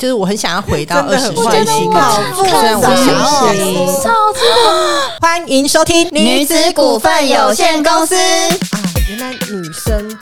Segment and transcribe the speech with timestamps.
[0.00, 4.10] 就是我很想要回到二十真的很岁的心好态，虽然我想要超
[5.20, 8.14] 欢迎收听女子股份有限公司。
[8.16, 10.18] 啊，原来女生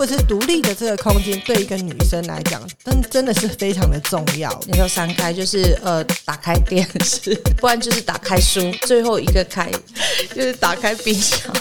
[0.00, 4.50] 或者是独立的这个空间，对一个女生来讲，真真的是非常的重要。
[4.66, 9.70] 你说三开就是呃打开电视，不然就是打开书，最后一个开
[10.34, 11.52] 就是打开冰箱。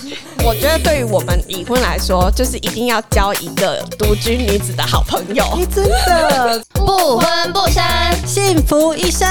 [0.45, 5.43] 我觉得对于我们已婚来说，就是一定要交一个独居女子的好朋友。
[5.57, 7.83] 哎， 真的不婚不生，
[8.25, 9.27] 幸福一生。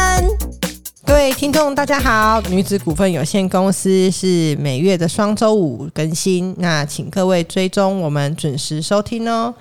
[1.09, 2.39] 各位听众，大家好！
[2.51, 9.53] 女子股份有限公司是每月的双周五更新，那请各位追踪我们准时收听哦。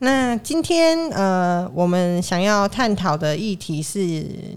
[0.00, 3.98] 那今天呃，我们想要探讨的议题是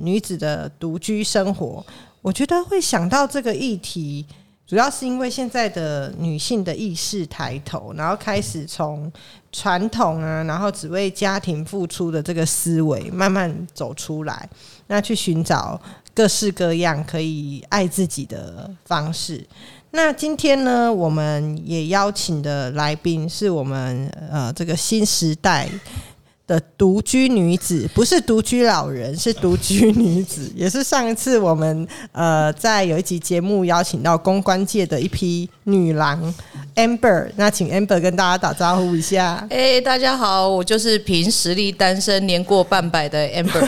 [0.01, 1.83] 女子的独居生活。
[2.21, 4.25] 我觉得会想到这个议题，
[4.67, 9.09] 主要是因为现在的女性的意识抬头，然后开始从
[9.53, 14.49] 传统啊，然后只为家庭付出的这个思维慢慢走出来，
[14.87, 15.79] 那去寻找
[16.13, 19.45] 各式各样可以爱自己的方式。
[19.91, 25.69] 那今天呢，我们也邀请的来宾是我们呃这个新时代
[26.45, 36.33] 的独居女子，不是独居老人，是独居女子，也是上一次我们呃在有一集节目邀请到公关界的一批女郎
[36.75, 39.47] Amber，那请 Amber 跟大家打招呼一下。
[39.49, 43.65] 哎、大家好，我就是凭实力单身年过半百的 Amber。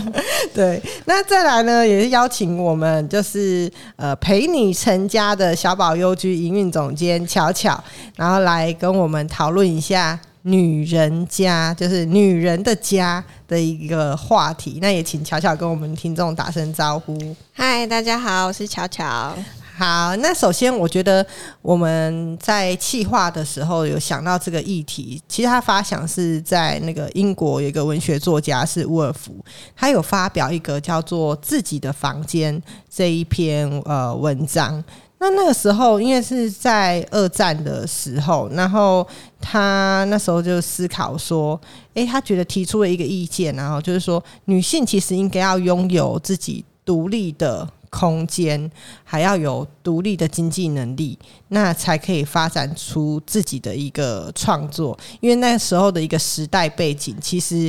[0.52, 7.82] 对，那再来呢，也是邀请我们就是呃陪你成家的小宝优居营运总监巧巧，
[8.16, 14.78] 然后来跟我们讨论一下女人家，就是女人的家的一个话题。
[14.80, 17.36] 那也请巧巧跟我们听众打声招呼。
[17.52, 19.36] 嗨，大家好，我是巧巧。
[19.76, 21.24] 好，那首先我觉得
[21.60, 29.36] 我们在企划的时候有想到这个议题，其实他发想是在那个英国有一个文学作家是沃尔夫，
[29.76, 32.56] 他有发表一个叫做《自己的房间》
[32.90, 34.82] 这一篇呃文章。
[35.20, 39.06] 那那个时候，因为是在二战的时候，然后
[39.40, 41.60] 他那时候就思考说，
[41.94, 48.70] 诶，他觉得提出了一个意见，然后就是说，女性其实应该要拥有自己独立的空间，
[49.02, 51.18] 还要有独立的经济能力，
[51.48, 54.96] 那才可以发展出自己的一个创作。
[55.20, 57.68] 因为那时候的一个时代背景，其实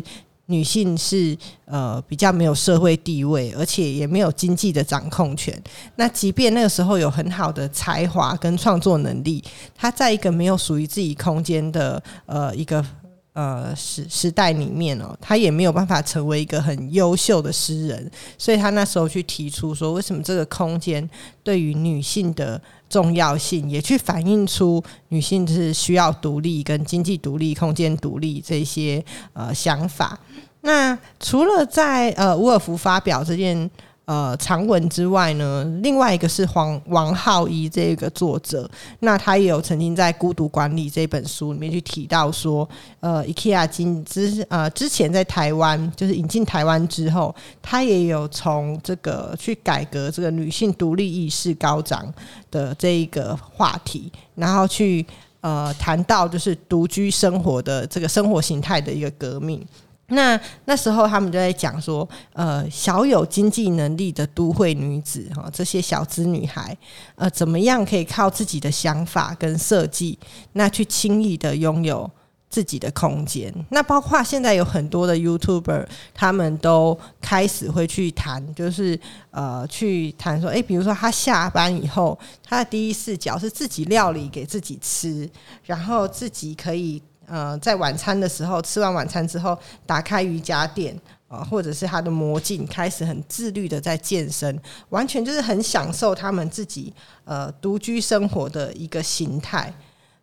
[0.50, 5.58] 女性是呃比较没有社会地位，而且也没有经济的掌控权。
[5.96, 9.44] 那即便那个时候有很好的才华跟创作能力，
[9.76, 12.86] 她在一个没有属于自己空间的呃一个。
[13.34, 21.08] 呃，时时代里面哦，她也没有办法成为一个很优秀的诗人，所以她那时候去提出说，为什么这个空间
[21.42, 30.20] 对于女性的重要性，也去反映出女性是需要独立、跟经济独立、空间独立这些呃想法。
[30.62, 33.70] 那除了在呃伍尔夫发表这件
[34.10, 38.68] 呃长文之外呢，另外一个是黄王浩一这个作者，
[39.02, 42.68] 那他也有曾经在《孤独管理》这本书里面去提到说，
[43.02, 52.12] 呃，IKEA 今之呃之前在台湾就是引进台湾之后，他也有从这个去改革这个女性独立意识高涨
[52.50, 55.06] 的这一个话题，然后去
[55.42, 59.64] 呃谈到就是独居生活的这个生活形态的一个革命。
[60.10, 66.76] 那那时候他们就在讲说，呃，小有经济能力的都会女子哈，这些小资女孩，
[67.16, 70.18] 呃，怎么样可以靠自己的想法跟设计，
[70.54, 72.10] 那去轻易的拥有
[72.50, 73.54] 自己的空间？
[73.70, 79.00] 那包括现在有很多的 YouTuber，他们都开始会去谈，就是
[79.32, 85.30] 呃，去谈说，诶，比如说他下班以后，他的第一视角是自己料理给自己吃，
[85.64, 87.02] 然后自己可以。
[87.30, 90.96] 呃，在晚餐的时候，吃完晚餐之后，打开瑜伽垫
[91.28, 94.60] 啊、呃，或者是他的魔镜，开始很自律的在健身，
[94.90, 96.94] 完全就是很享受他们自己
[97.26, 99.74] 呃独居生活的一个形态。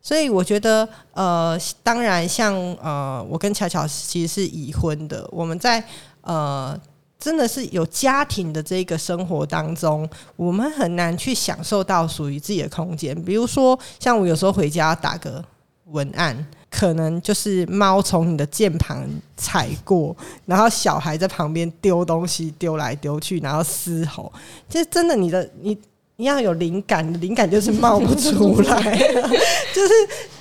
[0.02, 5.82] 所以我觉得，呃，当然像呃，我跟巧巧其实是已婚的，我们在
[6.22, 6.78] 呃。
[7.18, 13.20] 真的是有家庭的这个生活当中，我们很难去享受到属于自己的空间。
[13.24, 15.42] 比如说，像我有时候回家打个
[15.86, 16.46] 文案，
[16.78, 20.14] 可能就是猫从你的键盘踩过，
[20.44, 24.30] 然后小孩在旁边丢东西丢来丢去，然后嘶吼，
[24.68, 25.78] 这真的你的你
[26.16, 28.94] 你要有灵感，灵感就是冒不出来，
[29.74, 29.92] 就是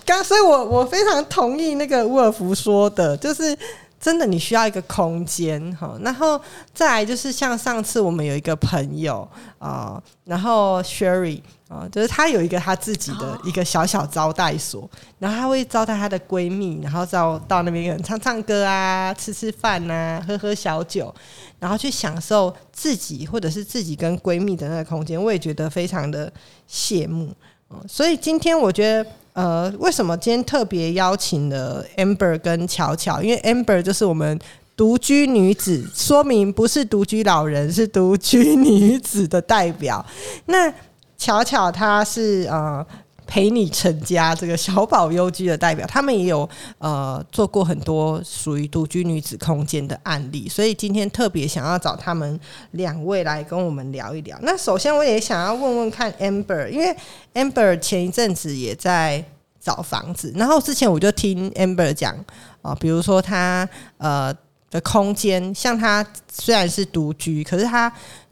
[0.06, 3.58] 刚，所以我我非常同意那个沃尔夫说的，就是
[4.00, 5.98] 真的你需要一个空间哈。
[6.02, 6.40] 然后
[6.74, 9.28] 再来就是像上次我们有一个朋友
[9.58, 14.88] 啊、然后 Sherry 啊、就是她有一个她自己的一个小小招待所，
[15.18, 21.14] 然后她会招待她的闺蜜，然后到到那边唱唱歌啊，吃吃饭啊，喝喝小酒，
[21.60, 26.32] 然后去享受自己或者是自己跟闺蜜的那个空间，我也觉得非常的
[26.70, 27.34] 羡慕。
[27.72, 33.22] 嗯所以今天我觉得，呃，为什么今天特别邀请了 Amber 跟巧巧？
[33.22, 34.40] 因为 Amber 就是我们
[34.76, 40.06] 独居女子，说明不是独居老人，是独居女子的代表。
[40.48, 40.74] 那
[41.18, 42.86] 巧巧她是呃。
[43.28, 52.40] 陪你成家这个小宝优居的代表，他们也有呃做过很多属于独居女子空间的案例，所以今天特别想要找他们
[52.72, 54.38] 两位来跟我们聊一聊。
[54.42, 56.96] 那首先我也想要问问看 Amber，因为
[57.34, 59.24] Amber 前一阵子也在
[59.60, 62.16] 找房子，然后之前我就听 Amber 讲
[62.62, 63.68] 啊、比如说他
[63.98, 64.34] 呃
[64.72, 67.92] 的空间，像他虽然是独居，可是他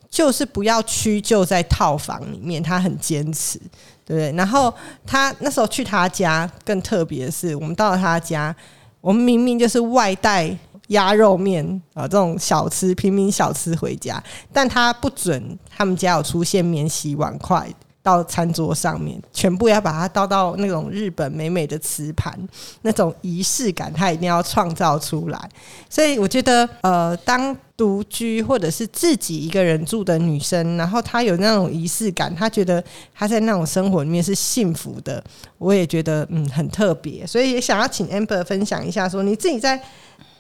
[0.10, 3.60] 就是不要屈就在套房里面，他很坚持。
[4.06, 4.32] 对不对？
[4.34, 4.74] 然后
[5.06, 8.56] 他那时候去他家，更特别的是，我们到了他家，
[9.02, 10.56] 我们明明就是外带
[10.88, 14.22] 鸭肉面啊、这种小吃平民小吃回家，
[14.52, 17.68] 但他不准他们家有出现免洗碗筷
[18.04, 22.38] 到餐桌上面，全部要把它倒到那种日本美美的瓷盘，
[22.82, 25.50] 那种仪式感他一定要创造出来。
[25.90, 32.84] 所以我觉得，呃，当独居或者是自己一个人住的女生，然后她有那种仪式感，她觉得
[33.14, 35.24] 她在那种生活里面是幸福的，
[35.58, 39.82] 我也觉得嗯很特别，所以也想要请 Amber 分享一下，说你自己在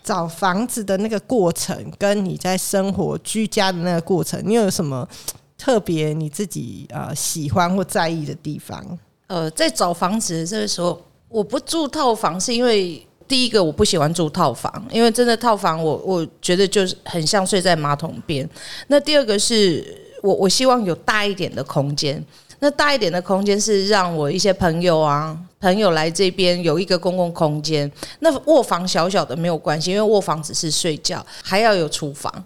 [0.03, 5.07] 找房子的那个过程，跟你在生活居家的那个过程，你有什么
[5.63, 8.99] 特别你自己呃喜欢或在意的地方？
[9.27, 18.47] 呃，在找房子的这个时候，我不住套房，是因为第一个我不喜欢住套房，因为真的套房我我觉得就是很像睡在马桶边。
[18.87, 19.81] 那第二个是
[20.21, 22.21] 我我希望有大一点的空间。
[22.59, 27.89] 那大一点的空间是让我一些朋友啊，朋友来这边有一个公共空间。
[28.19, 32.43] 那卧房小小的没有关系，因为卧房只是睡觉，还要有厨房。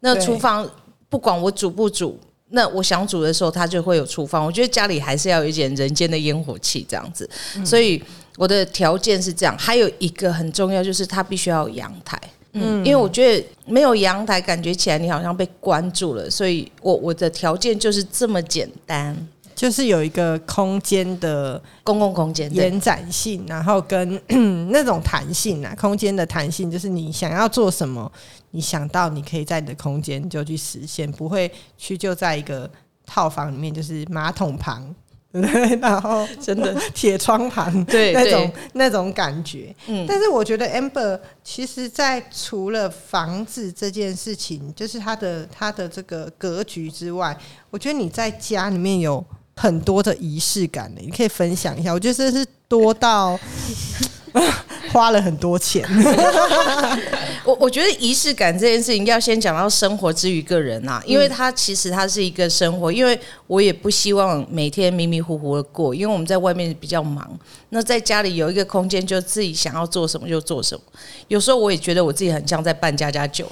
[0.00, 0.66] 那对厨房
[1.10, 2.18] 不管我煮不煮，
[2.50, 4.44] 那我想煮的时候，它就会有厨房。
[4.44, 7.28] 我觉得家里还是要有一点人间的烟火气这样子，
[7.64, 8.00] 所以
[8.36, 9.56] 我的条件是这样。
[9.58, 12.20] 还有一个很重要，就是它必须要有阳台。
[12.52, 19.14] 嗯，因为我觉得没有阳台，感觉起来你好像被关住了，所以我我的条件就是这么简单，
[19.56, 22.54] 就是有一个空间的公共空间。
[22.54, 24.20] 延展性，然后跟
[24.70, 28.12] 那种弹性啊，空间的弹性，就是你想要做什么，
[28.52, 32.70] 你想到你可以在你的空间就去实现，不会去就在一个
[33.04, 34.94] 套房里面，就是马桶旁。
[35.36, 35.76] 对？
[35.80, 39.74] 然后真的 铁窗旁，对那种那种感觉。
[39.86, 47.36] 嗯但是我觉得 Amber 其实，在除了房子这件事情，就是它的它的这个格局之外，
[47.68, 49.22] 我觉得你在家里面有
[49.56, 51.92] 很多的仪式感的，你可以分享一下。
[51.92, 53.38] 我觉得这是多到
[54.96, 55.86] 花了很多钱。
[57.44, 67.38] 我我觉得仪式感这件事情要先讲到生活之于个人啊，因为它其实它是一个生活，因为我也不希望每天迷迷糊糊的过，因为我们在外面比较忙，
[67.68, 70.82] 那在家里有一个空间，就自己想要做什么就做什么。
[71.28, 73.46] 有时候我也觉得我自己很像在办家家酒，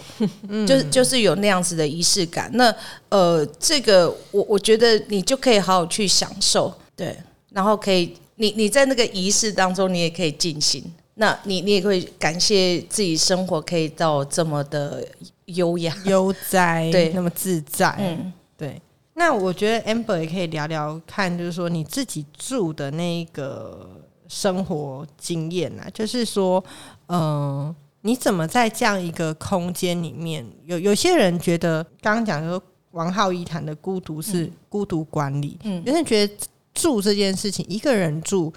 [0.67, 2.51] 就是就是有那样子的仪式感。
[2.55, 2.75] 那
[3.11, 7.17] 呃，这个我我觉得你就可以好好去享受，对，
[7.53, 10.83] 然后可以你你在那个仪式当中，你也可以进行。
[11.17, 15.07] 那你你也会感谢自己生活可以到这么的
[15.47, 18.81] 优雅， 悠哉， 对那么自在，嗯，对。
[19.17, 23.89] 那我觉得 Amber 也可以聊聊看，就是说你自己住的那个
[24.27, 26.63] 生活经验啊，就是说，
[27.07, 30.45] 嗯、你怎么在这样一个空间里面？
[30.65, 36.37] 有有些人觉得，刚刚讲说王浩一谈的孤独是孤独管理，嗯有人觉得
[36.75, 38.53] 住这件事情，一个人住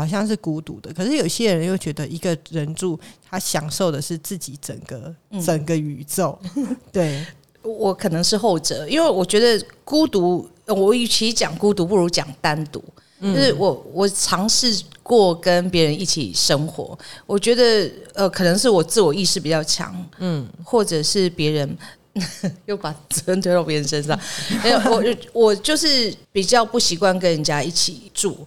[0.00, 5.14] 好像是孤独的，可是有些人又觉得一个人住，他享受的是自己整个、
[5.44, 6.38] 整个宇宙，
[6.90, 7.24] 对。
[7.62, 12.82] 我可能是后者，因为我觉得孤独，呃我与其讲孤独，不如讲单独。
[13.20, 21.76] 就是我我尝试过跟别人一起生活，我觉得呃，可能是我自我意识比较强，嗯，或者是别人
[22.64, 24.18] 又把责任推到别人身上，
[24.64, 25.04] 没有我
[25.34, 28.38] 我就是比较不习惯跟人家一起住。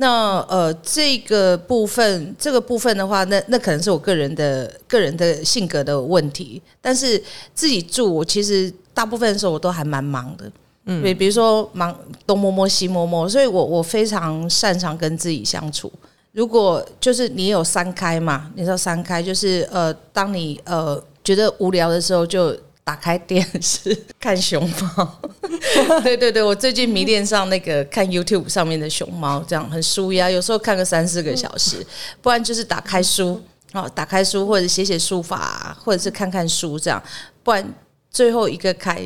[0.00, 6.60] 那呃，这个部分，这个部分的话，那那可能是我个人的个人的性格的问题。
[6.80, 7.22] 但是
[7.54, 10.50] 自己住，我其实大部分的时候我都还蛮忙的，
[10.86, 11.94] 嗯，比比如说忙
[12.26, 15.92] 东摸摸西摸摸，所以我我非常擅长跟自己相处。
[16.32, 22.56] 如果就是你有三开嘛，你知道三开就是呃，当你呃觉得无聊的时候就。
[22.90, 25.20] 打开电视看熊猫，
[26.02, 30.28] 对对对，我最近迷恋上那个看 YouTube 上面的熊猫，这样很舒压。
[30.28, 31.86] 有时候看个三四个小时，
[32.20, 33.40] 不然就是打开书，
[33.74, 37.00] 哦，打开书或者写写书法，或者是看看书这样，
[37.44, 37.64] 不然
[38.12, 39.00] 最后一个开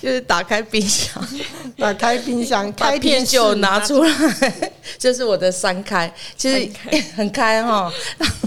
[0.00, 1.28] 就是打开冰箱，
[1.76, 6.68] 打开冰箱，开电视酒拿出来，就是我的三开，其实
[7.14, 7.92] 很开哈。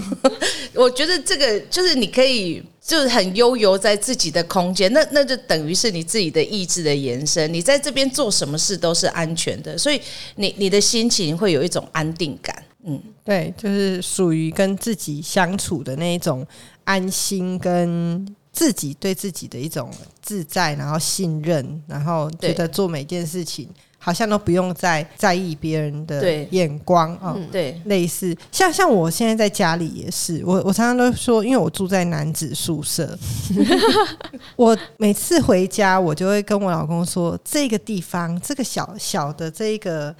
[0.74, 7.52] 我觉得这个就是你可以就是很悠游在自己的空间，那那就等于是你自己的意志的延伸。
[7.52, 10.00] 你在这边做什么事都是安全的，所以
[10.36, 12.64] 你你的心情会有一种安定感。
[12.84, 16.44] 嗯，对，就是属于跟自己相处的那一种
[16.84, 19.90] 安心，跟自己对自己的一种
[20.20, 23.68] 自在，然后信任，然后觉得做每件事情
[23.98, 27.32] 好像都不用再在意别人的眼光啊。
[27.36, 33.18] 嗯对，类似像像我现在在家里也是，我我常常都说，因为我住在男子宿舍
[34.56, 40.14] 我每次回家我就会跟我老公说，这个地方这个小小的这个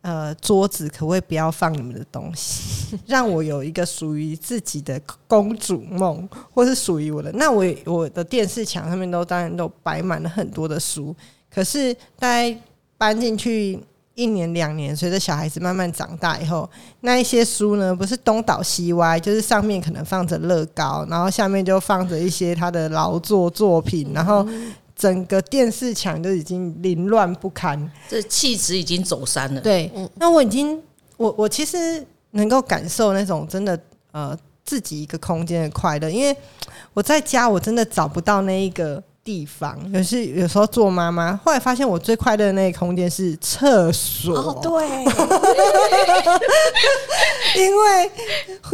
[0.00, 7.30] 呃桌子，可不可以不要放你们的东西， 让我有一个属于自己的公主梦，或是属于我的。
[7.32, 11.14] 那我我的电视墙上面都当然都摆满了很多的书，
[11.52, 12.56] 可是大概
[12.96, 13.78] 搬进去
[14.14, 16.68] 一年两年，随着小孩子慢慢长大以后，
[17.02, 24.44] 那一些书呢，不是东倒西歪，就是上面可能放着乐高，然后下面就放着一些他的劳作作品，然后
[24.98, 27.90] 整个电视墙都已经凌乱不堪。
[28.08, 29.60] 这气质已经走散了。
[29.60, 30.82] 对，那我已经，
[31.16, 36.36] 我我其实能够感受那种真的呃自己一个空间的快乐，因为
[36.92, 45.04] 我在家我真的找不到那一个地方，有是有时候做妈妈，后来发现我最快乐的那个空间是厕所，哦，对，
[47.62, 48.10] 因为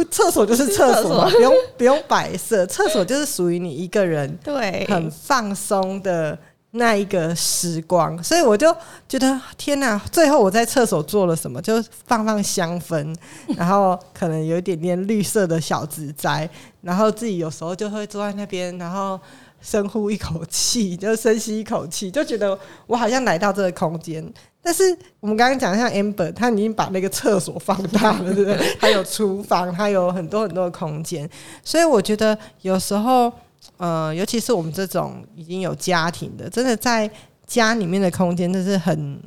[0.09, 6.39] 厕所就是厕所嘛，不用不用摆设，厕所就是属于你一个人对，很放松的
[6.71, 8.73] 那一个时光，所以我就
[9.09, 10.01] 觉得天哪！
[10.09, 11.61] 最后我在厕所做了什么？
[11.61, 13.13] 就放放香氛，
[13.57, 16.49] 然后可能有一点点绿色的小植栽，
[16.81, 19.19] 然后自己有时候就会坐在那边，然后
[19.65, 24.23] 深呼一口气， 就深吸一口气，就觉得我好像来到这个空间。
[24.61, 24.83] 但是
[25.19, 28.57] 我们刚刚讲像 Amber，他已经把那个厕所放大了，对不对？
[28.79, 31.27] 还有厨房，还有很多很多的空间，
[31.63, 33.33] 所以我觉得有时候。
[33.77, 37.09] 呃，尤其是我们这种已经有家庭的，真的在
[37.47, 39.19] 家里面的空间，真是很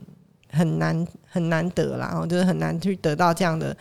[0.53, 3.77] 很难很难得啦，然后就是很难去得到这样的。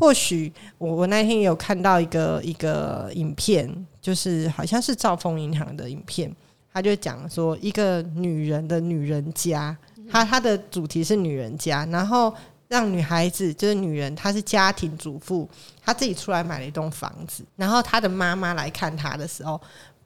[0.00, 3.70] 或许我我那天也有看到一个一个影片，
[4.08, 6.34] 就是好像是兆丰银行的影片，
[6.72, 9.76] 他就讲说一个女人的女人家，
[10.10, 12.32] 她她的主题是女人家，然后
[12.68, 15.46] 让女孩子就是女人，她是家庭主妇，
[15.84, 19.60] 她自己出来买了一栋房子，然后她的妈妈来看她的时候。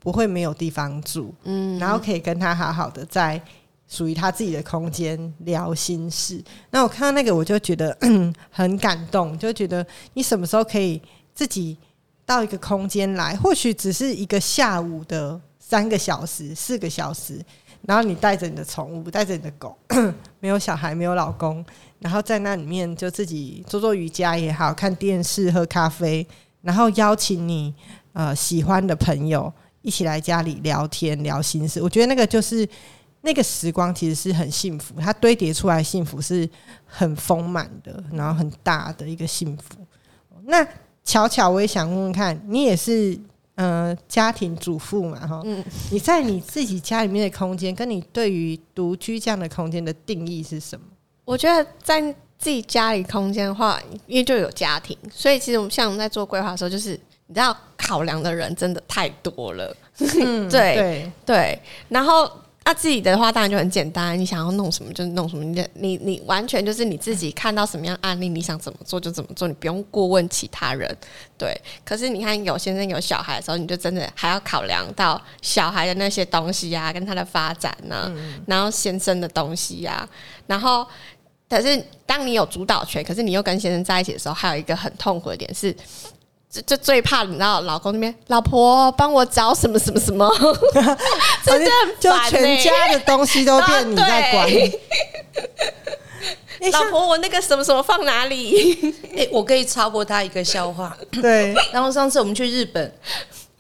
[0.05, 3.41] 不会没有地方住，嗯，然后可以跟她好好的在
[3.87, 6.43] 属于他自己的空间聊心事。
[6.71, 7.97] 那我看到那个，我就觉得
[8.51, 11.01] 很感动，就觉得你什么时候可以
[11.33, 11.79] 自己
[12.25, 17.41] 到一个空间来，或许只是一个下午的三个小时、四个小时，
[17.83, 19.77] 然后你带着你的宠物，带着你的狗，
[20.41, 21.65] 没有小孩，没有老公，
[21.99, 26.27] 然后在那里面就自己做做瑜伽也好看电视、喝咖啡，
[26.61, 27.75] 然后邀请你
[28.13, 29.53] 呃喜欢的朋友。
[29.85, 32.65] 一起来家里聊天聊心事，我觉得那个就是
[33.23, 34.95] 那个时光，其实是很幸福。
[35.01, 36.49] 它堆叠出来幸福是
[36.87, 39.85] 很丰满的，然后很大的一个幸福。
[40.45, 40.65] 那
[41.05, 43.19] 巧巧，我也想问问看，你也是
[43.57, 45.27] 呃家庭主妇嘛？
[45.27, 50.87] 哈，嗯，你在你自己家里面的空间，跟你对于独居这样的空间的定义是什么？
[51.25, 52.01] 我觉得在
[52.39, 56.91] 自己家里空间的话，因为就有家庭，所以其实我们像我们在做规划的时候，就是
[57.27, 62.31] 你知道考量的人真的太多了，嗯， 对对，对，然后。
[62.65, 70.97] 那、自己的话当然就很简单，你想要弄什么就弄什么，你你你完全就是你自己看到什么样案例，你想怎么做就怎么做，你不用过问其他人。
[71.37, 71.55] 对，
[71.85, 78.11] 可是你看有先生有小孩的时候，你就真的还要考量到小孩的那些东西呀、跟他的发展呢、
[78.47, 80.09] 然后先生的东西呀、
[80.47, 80.87] 然后。
[81.49, 85.77] 可是，当你有主导权，可是你又跟先生在一起的时候，还有一个很痛苦的点是，
[86.53, 90.29] 就就最怕你知道，老公那边老婆帮我找什么什么什么，
[91.43, 94.47] 真的很就烦欸全家的东西都变你在管。
[94.47, 94.81] 对
[96.61, 98.95] 诶像老婆，我那个什么什么放哪里？
[99.17, 100.97] 哎、我可以插播他一个笑话。
[101.11, 102.95] 对，然后上次我们去日本，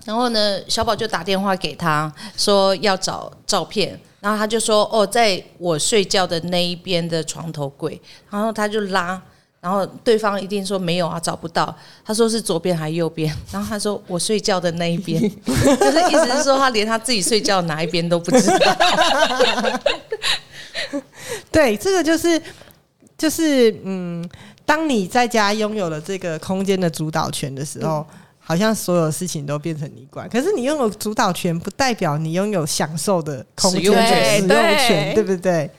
[0.04, 9.20] 然后呢，小宝就打电话给他说要找照片，然后他就说哦，在我睡觉的那一边的床头柜，然后他就拉
[9.62, 11.72] 然后对方一定说没有啊，找不到。
[12.04, 19.80] 他说是左边还是右边， 然后他说我睡觉的那一边，就是意思是说他连他自己睡觉哪一边都不知道。
[21.52, 22.42] 对，这个就是
[23.16, 24.28] 就是嗯，
[24.66, 28.04] 当你在家拥有了这个空间的主导权的时候，
[28.40, 30.28] 好像所有事情都变成你管。
[30.28, 35.70] 可是你拥有主导权，不代表你拥有享受的空间使用权使用权，对不对？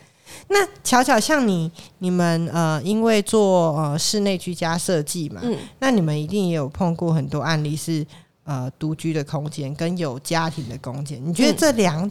[0.54, 8.06] 那巧巧像你你们呃，因为做呃室内居家设计嘛，嗯那你们一定也有碰过很多案例是
[8.44, 11.20] 呃独居的空间跟有家庭的空间。
[11.26, 12.10] 你觉得这两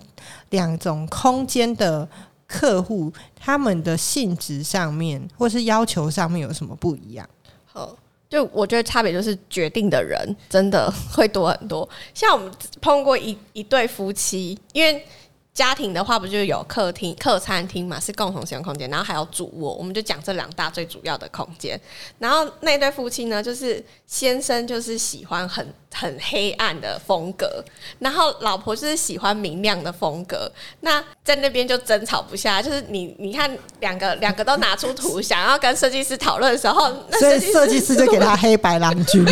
[0.51, 2.09] 两种空间的
[2.47, 7.27] 客户，他们的性质上面或是要求上面有什么不一样？
[7.65, 7.97] 好，
[8.29, 11.89] 就我觉得差别就是决定的人真的会多很多。
[12.13, 15.03] 像我们碰过一一对夫妻，因为
[15.55, 21.79] 家庭的话不就有客厅、客餐厅嘛，是共同使用空间，然后还有主卧，我们就讲这两大最主要的空间。
[22.19, 27.63] 然后那对夫妻呢，就是先生就是喜欢很很黑暗的风格，
[27.99, 30.51] 然后老婆就是喜欢明亮的风格。
[30.81, 39.23] 那在那边就争吵不下，就是你你看两个两个都拿出图，想要跟设计师讨论的时候，那所以设计师就给他黑白郎君。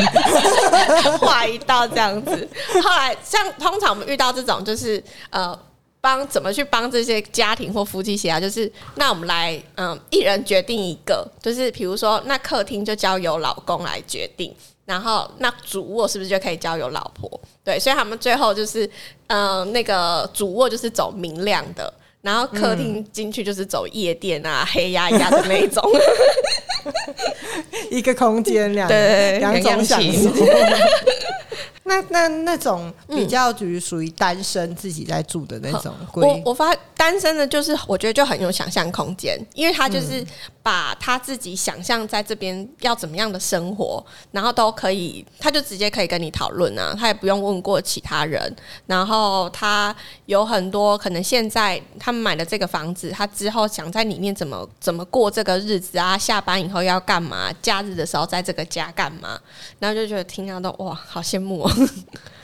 [1.19, 2.47] 画一道这样子。
[2.83, 5.59] 后来像通常我们遇到这种，就是呃。
[6.01, 8.41] 帮怎么去帮这些家庭或夫妻协调？
[8.41, 14.55] 就是那我们来，嗯，一人决定一个，就是比如说，那客厅就交由老公来决定，
[14.87, 17.41] 然后那主卧是不是就可以交由老婆？
[17.63, 18.89] 对，所以他们最后就是，
[19.27, 21.93] 嗯、那个主卧就是走明亮的，
[22.23, 25.83] 然后客厅进去就是走夜店啊、黑压压的那一种。
[27.91, 30.31] 一个空间两对两种享两样情受。
[31.85, 40.25] 那那那种比较属于属于单身自己在住的那种我，我发单身的，就是我觉得就很有想象空间，因为他就是
[40.63, 48.55] 把他自己想象在这边要怎么样的生活，然后都可以，他就直接可以跟你讨论啊，他也不用问过其他人，
[48.87, 49.95] 然后他
[50.27, 59.41] 有很多可能现在他们买的这个房子，他之后想在里面怎么怎么过这个日子啊，下班以后要干嘛，假日的时候在这个家干嘛，
[59.79, 61.73] 然后就觉得听到都哇，好羡慕哦。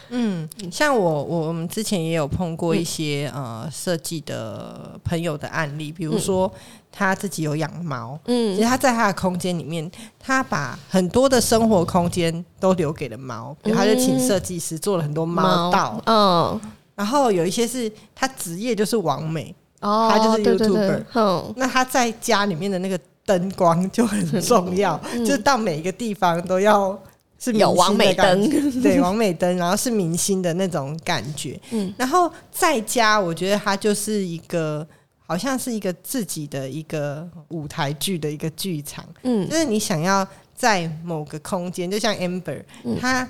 [0.09, 6.51] 嗯，像我我我们之前也有碰过一些、呃设计的朋友的案例，比如说
[6.97, 8.55] 他自己有养猫，嗯。
[8.55, 16.59] 其实嗯他在他的空间里面，他把很多的生活空间都留给了猫，比如他就请设计师做了很多猫道，嗯，
[16.95, 21.55] 然后有一些是他职业就是王美，哦，他就是对对 YouTuber 嗯。
[21.57, 26.99] 那他在家里面的那个灯光就很重要，就是到每一个地方都要
[27.39, 31.61] 是有王美灯，对，王美灯，然后是明星的那种感觉。
[31.73, 31.93] 嗯。
[31.99, 34.87] 然后在家，我觉得他就是一个。
[35.27, 39.49] 好像是一个自己的一个舞台剧的一个剧场，嗯。
[39.49, 42.97] 就是你想要在某个空间，就像 Amber，、嗯。
[43.01, 43.29] 她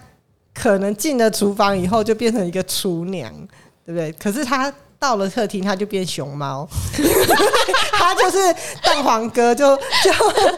[0.55, 3.33] 可能进了厨房以后就变成一个厨娘，
[3.85, 4.13] 对不对？
[4.13, 4.73] 可是她
[5.07, 6.69] 到了客厅，他就变熊猫，
[7.93, 8.39] 他就是
[8.83, 10.11] 蛋黄哥就，就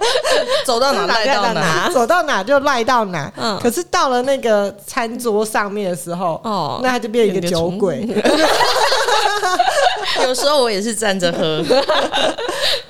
[0.65, 1.91] 走到哪赖到哪。
[1.93, 3.31] 走到哪就赖到哪。
[3.37, 8.09] 嗯可是到了那个餐桌上面的时候，哦那他就变一个酒鬼。
[10.23, 11.63] 有时候我也是站着喝，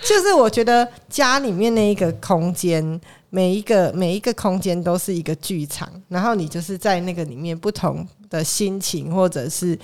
[0.07, 9.77] 就是我觉得家里面那一个空间，每一个每一个空间都是一个剧场，然后你就是在那个里面不同的心情或者是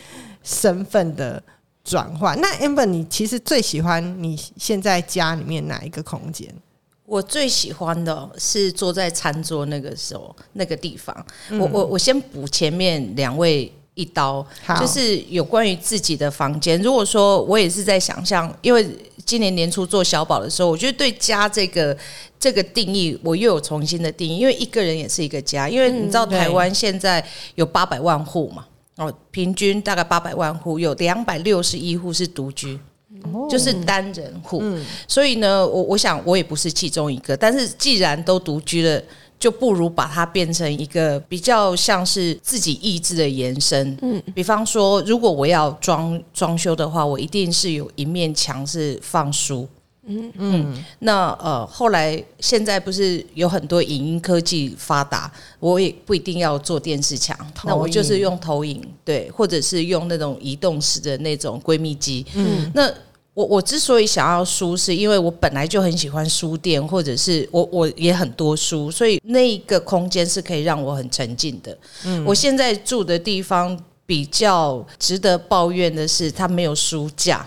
[0.42, 1.42] 身份的
[1.84, 2.40] 转换。
[2.40, 6.52] 那 Amber，你其实最喜欢你现在家里面哪一个空间？
[7.06, 11.14] 我最喜欢的是坐在餐桌那个时候那个地方。
[11.50, 14.44] 我我我先补前面两位一刀，
[14.80, 16.80] 就是有关于自己的房间。
[16.80, 18.88] 如果说我也是在想象，因为
[19.26, 21.94] 今年年初做小宝的时候，我觉得对家这个
[22.40, 25.68] 这个定义，我又有重新的定义，因为一个人也是一个家。
[25.68, 27.22] 因为你知道台湾现在
[27.56, 28.64] 有八百万户嘛，
[28.96, 32.78] 哦，平均大概八百万户，有两百六十一户是独居。
[33.48, 34.62] 就是单人户，
[35.08, 39.00] 所以呢，我我想我也不是其中一个，但是既然都独居了，
[39.38, 43.96] 就不如把它变成一个比较像是自己意志的延伸。
[44.02, 49.66] 嗯，比方说，如果我要装装修的话，我一定是有一面墙是放书。
[50.06, 62.24] 嗯嗯，那呃，后来现在不是有很多影音科技发达，我也不一定要做电视墙，那我就是用投影，对，或者是用那种移动式的那种闺蜜机。
[62.34, 62.92] 嗯，那
[63.32, 71.76] 我我之所以想要书，是因为我本来就很喜欢书店，或者是我我也很多书，所以那一个空间是可以让我很沉浸的。
[72.04, 77.44] 嗯，我现在住的地方比较值得抱怨的是，它没有书架。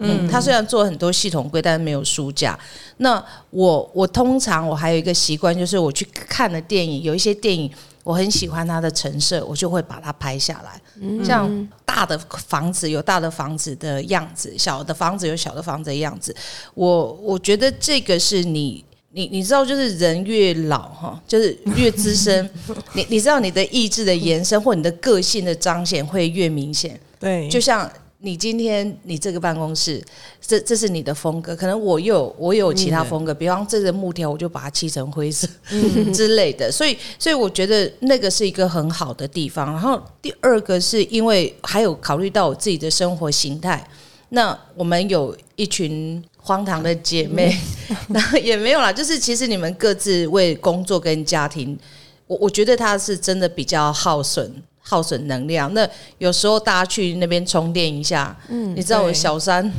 [0.00, 2.58] 嗯，他虽然做很多系统柜，但是没有书架。
[2.96, 7.70] 那我我通常我还有一个习惯，就是我去看的电影，有一些电影
[8.02, 10.80] 我很喜欢它的陈设，我就会把它拍下来。
[11.24, 16.34] 像大的房子有大的房子的样子，小的房子有小的房子的样子。
[16.74, 18.84] 我我觉得这个是你。
[19.12, 22.48] 你你知道，就是人越老哈，就是越资深，
[22.94, 26.96] 你你知道你的意志的延伸或你的个性的彰显会越明显。
[27.18, 27.90] 对，就像
[28.22, 30.02] 你今天你这个办公室，
[30.40, 35.48] 这这是你的风格，可能我有我有其他风格，比方这个木条，我就把它漆成灰色
[36.12, 36.70] 之类的。
[36.70, 39.72] 所以所以我觉得那个是一个很好的地方。
[39.72, 43.86] 然后第二个是因为还有考虑到我自己的生活形态，
[44.30, 46.22] 那我们有一群。
[46.42, 47.54] 荒唐的姐妹，
[48.08, 48.90] 那也没有啦。
[48.90, 51.78] 就是其实你们各自为工作跟家庭，
[52.26, 54.50] 我我觉得他是真的比较耗损
[54.90, 55.72] 耗损能量。
[55.72, 59.72] 那有时候大家去那边充电一下，嗯，你知道我小三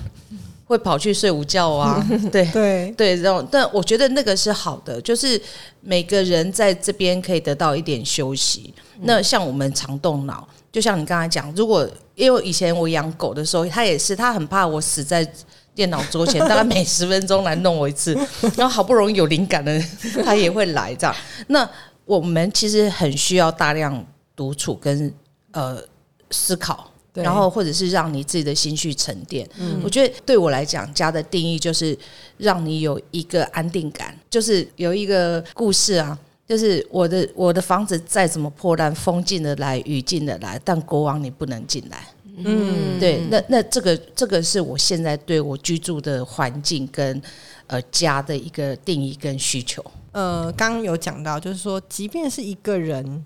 [0.66, 3.46] 会跑去睡午觉啊， 对对对，然后。
[3.52, 5.40] 但我觉得那个是好的，就是
[5.82, 8.74] 每个人在这边可以得到一点休息。
[9.02, 15.30] 那像我们常动脑，就像你刚才讲，如果因为以前我养狗的时候，他也是，他很怕我死在。
[15.74, 18.14] 电脑桌前大概 每十分钟来弄我一次，
[18.58, 19.82] 然后好不容易有灵感的，
[20.22, 21.16] 他也会来这样。
[21.48, 21.68] 那
[22.04, 25.14] 我们其实很需要大量独处跟
[25.52, 25.82] 呃
[26.30, 29.48] 思考，然后或者是让你自己的心绪沉淀。
[29.60, 31.98] 嗯我觉得对我来讲，家的定义就是
[32.38, 36.18] 让你有一个安定感，就是有一个故事啊，
[36.48, 42.08] 就是我的我的房子再怎么破烂，风进的来，雨进的来，但国王你不能进来。
[42.44, 47.22] 嗯，对，那那这个这个是我现在对我居住的环境跟
[47.68, 49.84] 呃家的一个定义跟需求。
[50.14, 53.26] 呃，刚刚有讲到，就是说，即便是一个人，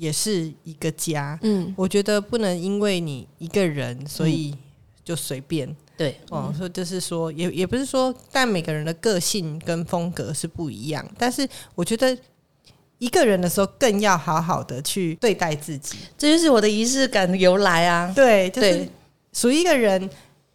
[0.00, 1.38] 也是一个家。
[1.42, 4.56] 嗯，我觉得不能因为你一个人，所以
[5.04, 5.76] 就随便。
[5.96, 11.06] 对，哦，说就是说，也也不是说，但每个人的个性跟风格是不一样。
[11.18, 12.16] 但是我觉得。
[13.00, 18.12] 一个人的时候，更要好好的去对待自己，这就是我的仪式感的由来啊！
[18.14, 18.86] 对，就是
[19.32, 20.10] 属于一个人，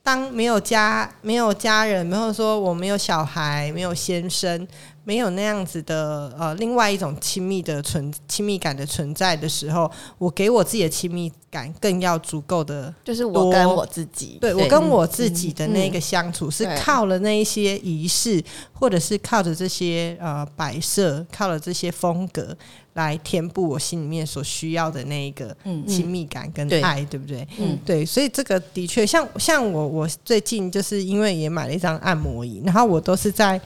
[0.06, 4.68] 当没有家、没有家人，没有说我没有小孩、没有先生。
[5.08, 22.58] 没有那样子的呃，另外一种亲密的存亲密感的存在的时候，我给我自己的亲密感更要足够的，就是我跟我自己，对我跟我自己的那个相处是靠了那一些仪式，或者是靠着这些呃摆设，靠了这些风格
[22.96, 25.56] 来填补我心里面所需要的那一个
[25.88, 27.48] 亲密感跟爱，对不对？
[27.58, 33.62] 嗯，对，所以这个的确像像我我最近就是因为也买了一张按摩椅，然后我都是在。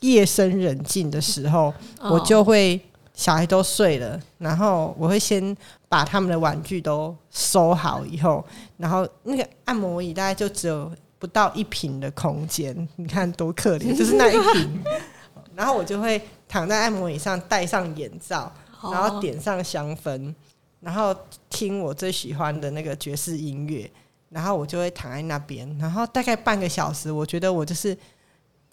[0.00, 2.78] 夜深人静的时候，我就会
[3.14, 5.56] 小孩都睡了，然后我会先
[5.88, 8.44] 把他们的玩具都收好以后，
[8.76, 14.84] 然后那个按摩椅大概就只有不到一平的空间，你看多可怜，就是那一平。
[15.56, 18.52] 然后我就会躺在按摩椅上，戴上眼罩，
[18.92, 20.34] 然后点上香氛，
[20.80, 21.14] 然后
[21.48, 23.90] 听我最喜欢的那个爵士音乐，
[24.28, 27.96] 然后我就会躺在那边，然后大概半个小时，我觉得我就是。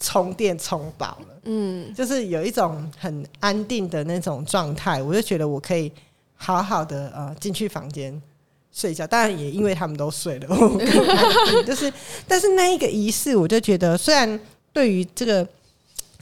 [0.00, 5.90] 充电充饱了，嗯，就是有一种很安定的那种状态，我就觉得我可以
[6.34, 8.20] 好好的呃进去房间
[8.72, 9.06] 睡觉。
[9.06, 10.48] 当然也因为他们都睡了，
[11.64, 11.90] 就是，
[12.26, 14.38] 但是那一个仪式，我就觉得虽然
[14.72, 15.46] 对于这个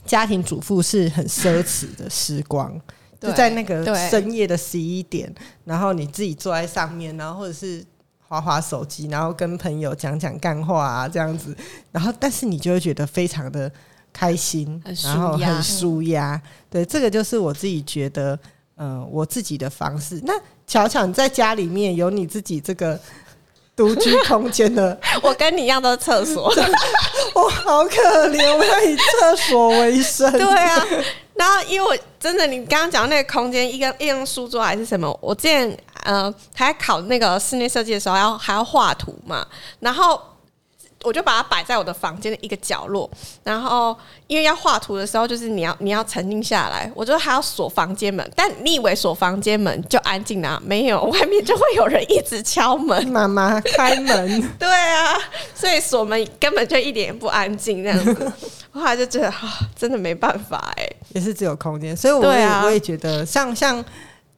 [0.05, 2.79] 家庭主妇是很奢侈的时光，
[3.23, 5.33] 就在那个深夜的十一点，
[5.65, 7.83] 然后你自己坐在上面，然后或者是。
[8.25, 11.55] 滑滑手机，然后跟朋友讲讲干话啊，这样子，
[11.91, 13.71] 然后但是你就会觉得非常的
[14.11, 16.41] 开心，然后很舒压。
[16.67, 18.39] 对，这个就是我自己觉得，
[18.77, 20.19] 嗯，我自己的方式。
[20.23, 20.33] 那
[20.65, 22.99] 巧巧，你在家里面有你自己这个
[23.75, 24.99] 独居空间的？
[25.21, 26.51] 我跟你一样都是厕所，
[27.35, 30.31] 我好可怜，我要以厕所为生。
[30.31, 30.83] 对啊。
[31.35, 35.17] 然后，因为我真的，你刚刚讲那个空间，一个一张书桌还是什么？
[35.21, 39.45] 我之前呃，还考那个室内设计的时候，要还要画图嘛，
[39.79, 40.21] 然后。
[41.03, 43.09] 我就把它摆在我的房间的一个角落，
[43.43, 43.95] 然后
[44.27, 48.27] 因为要画图的时候，就是你要你要沉静下来，我就还要锁房间门。
[48.35, 50.59] 但你以为锁房间门就安静啊？
[50.65, 53.07] 没有，外面就会有人一直敲门。
[53.09, 54.41] 妈妈开门。
[54.57, 55.19] 对啊，
[55.53, 58.31] 所以锁门根本就一点也不安静，这样子。
[58.71, 61.95] 后来就觉得啊，真的没办法哎，也是只有空间。
[61.95, 63.83] 所以我也我也觉得，像像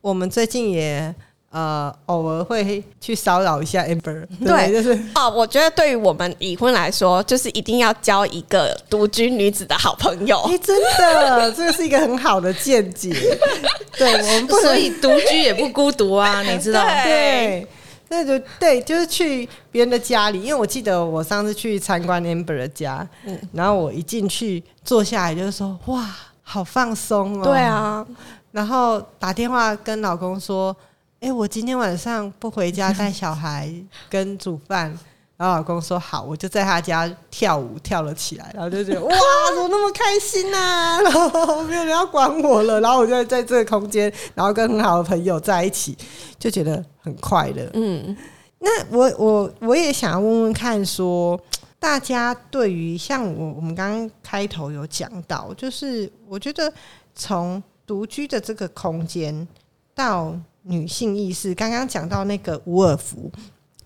[0.01, 1.13] 我们最近也。
[1.55, 10.37] 呃，偶尔会去骚扰一下 Amber， 对，就是哦，我觉得对于我们已婚来说，就是一定要交一个独居女子的好朋友。
[10.49, 13.13] 哎，真的，这个是一个很好的见解。
[13.97, 16.83] 对，我们所以独居也不孤独啊， 你知道？
[17.05, 17.65] 对，
[18.09, 26.05] 那就对，就是去别人的家里，因为我记得我上次去参观 Amber 的家，嗯然后我一进去坐下来就是说，哇，
[26.43, 27.45] 好放松哦。
[27.45, 28.05] 对，啊，
[28.51, 30.75] 然后打电话跟老公说，
[31.21, 33.73] 哎、我今天晚上不回家带小孩
[34.09, 34.97] 跟煮饭。
[35.37, 39.09] 然后老公说好，我就在他家跳舞跳了起来，然后就觉得 哇，
[39.53, 45.97] 怎么那么开心呐、 然后没有人要管我了，然后我就在这个空间，然后跟很好的朋友在一起，
[46.39, 47.69] 就觉得很快乐。
[47.73, 48.15] 嗯，
[48.59, 51.37] 那我我我也想要问问看说
[51.79, 56.71] 大家对于像我我们刚刚开头有讲到，就是我觉得
[57.13, 59.45] 从独居的这个空间
[59.93, 60.33] 到
[60.67, 63.31] 女性意识，刚刚讲到那个伍尔夫，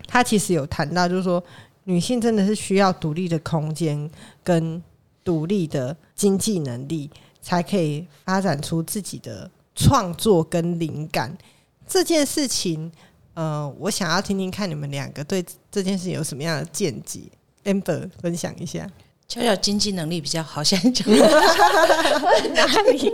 [0.06, 1.42] 他其实有谈到，就是说
[1.84, 4.10] 女性真的是需要独立的空间
[4.42, 4.82] 跟
[5.22, 7.10] 独立的经济能力，
[7.42, 11.36] 才可以发展出自己的创作跟灵感。
[11.86, 12.90] 这件事情，
[13.34, 17.20] 呃，我想要听听看你们两个对这件事情有什么样的见解。
[17.64, 18.90] Amber 分享一下。
[19.28, 21.06] 巧巧经济能力比较好，现在讲
[22.54, 23.12] 哪里？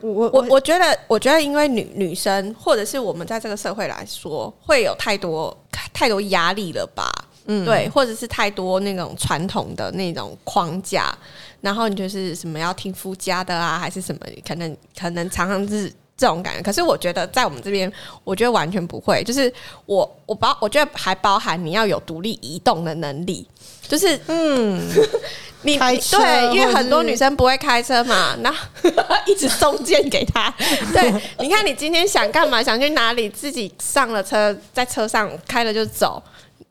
[0.00, 5.56] 我我我我觉得，我觉得，因为女女生或者是我们在这个社会来说，会有太多
[5.92, 7.10] 太多压力了吧？
[7.46, 11.16] 嗯，对，或者是太多那种传统的那种框架，
[11.62, 16.62] 然后你就是什么要听夫家的啊，还是什么，可能可能常常是这种感觉。
[16.62, 17.90] 可是我觉得在我们这边，
[18.24, 19.50] 我觉得完全不会，就是
[19.86, 23.46] 我我包，我觉得还包含你要有独立移动的能力，
[23.86, 24.78] 就是嗯，
[25.62, 28.52] 你对，因为很多女生不会开车嘛，那
[29.26, 30.52] 一直送件给他。
[30.92, 36.22] 对，你看你今天想干嘛，想去哪里，自己上了车，在车上开了就走。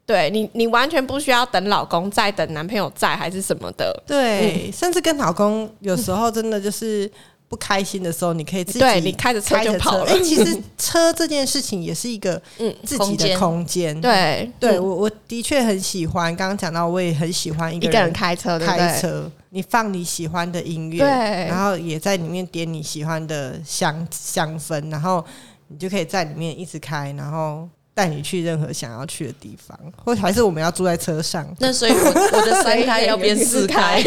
[0.06, 3.94] 对你，你完全不需要等老公在，等男朋友在，还是什么的。
[4.08, 7.12] 对，甚至跟老公有时候真的就是
[7.50, 14.00] 不开心的时候，你可以自己对你开着车就跑了哎、其实车这件事情也是一个 嗯自己的空间。
[14.02, 16.36] 对，嗯对我我的确很喜欢。
[16.36, 18.60] 刚刚讲到，我也很喜欢一个人开车？
[18.60, 21.04] 开车，你放你喜欢的音乐，
[21.48, 25.24] 然后也在里面点你喜欢的香香氛，然后
[25.70, 31.44] 你就可以在里面一直开，然后带你去任何想要去的地方，或还是我们要住在车上。
[31.58, 34.00] 那所以我我的三胎要变四胎，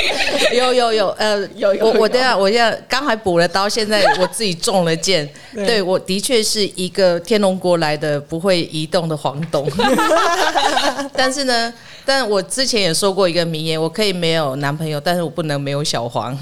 [0.56, 5.66] 有有有，呃，有我我等下我现在刚才补了刀，现在我自己中了箭， 对。
[5.66, 9.70] 对我的确是一个天龙国来的不会移动的黄董，
[11.12, 11.70] 但是呢，
[12.06, 16.34] 但我之前也说过一个名言，我可以没有男朋友，但是我不能没有小黄。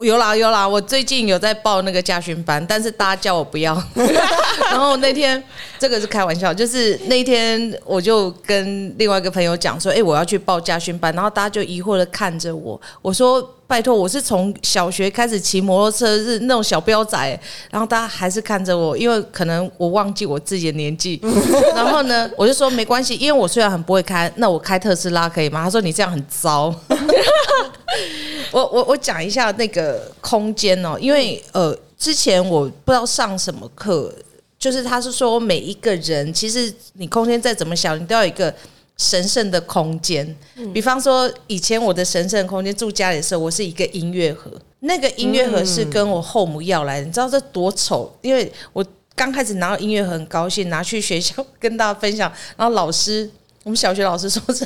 [0.00, 3.74] 有啦有啦，我最近有在报那个家训班，但是大家叫我不要。
[4.70, 5.42] 然后那天
[5.78, 13.40] 这个是开玩笑，就是那天我就跟另外一个朋友讲说，哎、我要去报家训班，然后大家就疑惑的看着我，我说
[13.72, 21.18] 拜托，我是从小学开始骑摩托车，是那种小彪仔，然后大家还是看着我，因为可能我忘记我自己的年纪，
[21.74, 25.64] 然后呢，我就说没关系，因为我虽然很不会开，那我开特斯拉可以吗？
[25.64, 26.74] 他说你这样很糟。
[28.52, 34.14] 我我我讲一下那个空间哦，因为呃，之前我不知道上什么课，
[34.58, 38.54] 就是他是说每一个人，其实你空间再怎么小，你都要有一个
[39.02, 40.36] 神圣的空间。
[40.72, 48.16] 比方说，以前我的神圣空间住家里的时候，我是一个音乐盒，那个音乐盒是跟我后母要来的，你知道这多丑？
[48.22, 48.84] 因为我
[49.16, 53.28] 刚开始拿到音乐盒很高兴，拿去学校跟大家分享，然后老师，
[53.64, 54.64] 我们小学老师说这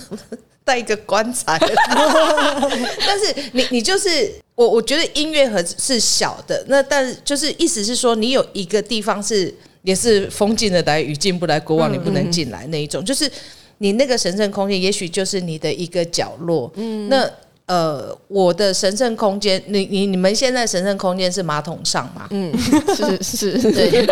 [0.63, 1.59] 带一个棺材，
[3.07, 13.31] 但是你你就是我，我觉得音乐盒是小的，那但是就是意思是说，你有一个地方是也是风进得来，雨进不来，国王你不能进来那一种，就是
[13.79, 16.71] 你那个神圣空间，也许就是你的一个角落。
[16.77, 17.29] 嗯，那
[17.67, 22.27] 呃，我的神圣空间，你你你们现在神圣空间是马桶上嘛？
[22.31, 22.57] 嗯，
[22.95, 23.21] 是
[23.59, 24.07] 是， 对，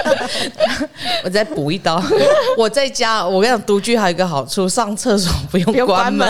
[1.22, 2.02] 我再补一刀。
[2.56, 6.26] 我在家，我跟你讲，独居还有一个好处，上厕所不用关门。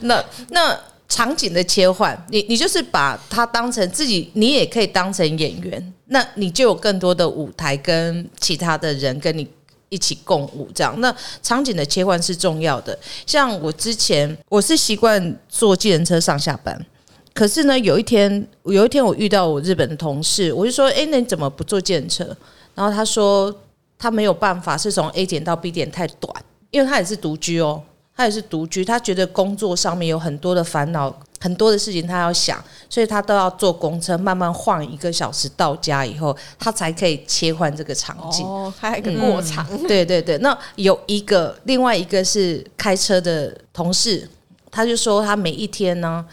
[0.00, 0.74] 那那
[1.06, 9.46] 场景的切换，你你就是把它当成自己，你也可以当成演员，那你就有更多的舞台跟其他的人跟你。
[9.94, 12.98] 一起共舞，这样那场景的切换是重要的。
[13.24, 16.84] 像我之前，我是习惯坐计程车上下班，
[17.32, 22.36] 可是呢，有一天，有一天我遇到我日本的同事，我就说：“哎，那你怎么不坐计程车？”
[22.74, 23.54] 然后他说
[23.96, 26.34] 他没有办法，是从 A 点到 B 点太短，
[26.72, 27.80] 因为他也是独居哦，
[28.16, 38.46] 他也是独居，他觉得工作上面有很多的烦恼，很多的事情他要想，所以他都要坐公车，慢慢晃一个小时到家以后，他才可以切换这个场景。
[38.46, 44.26] 哦，还有一个过场，对对对，那有一个，另外一个是开车的同事，
[44.70, 46.24] 他就说他每一天呢，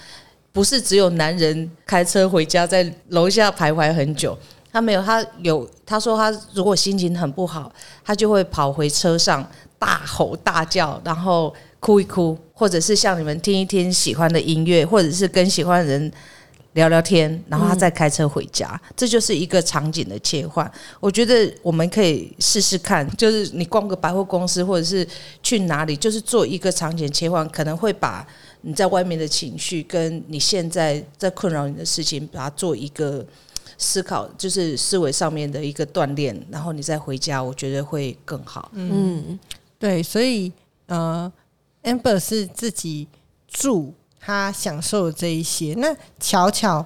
[0.53, 4.37] 不是只有男人开车回家在楼下徘徊很久，
[4.71, 7.69] 他没有，他有他说他如果心情很不好，
[8.05, 9.45] 他就会跑回车上
[9.81, 16.11] 大吼大叫，然后哭一哭，或者是像你们听一听喜欢的音乐，或者是跟喜欢的人
[16.73, 20.71] 聊聊天，然后他再开车回家，这就是一个场景的切换。
[20.99, 25.05] 我觉得我们可以试试看，就是你逛个百货公司，或者是
[25.41, 28.23] 去哪里，就是做一个场景切换，可能会把
[28.61, 33.25] 你在外面的情绪跟你现在在困扰你的事情，把它做一个。
[33.77, 38.69] 思考就是思维上面的一个锻炼，然后你再回家，我觉得会更好。
[38.75, 39.39] 嗯，
[39.81, 40.49] 对，所以
[40.85, 41.29] 呃
[41.83, 43.05] ，amber 是自己
[43.47, 45.73] 住，他享受这一些。
[45.77, 46.85] 那巧巧，